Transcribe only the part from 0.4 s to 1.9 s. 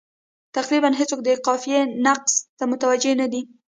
تقریبا هېڅوک د قافیې